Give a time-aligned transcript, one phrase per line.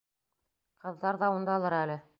[0.85, 2.05] Ҡыҙҙар ҙа ундалыр әле.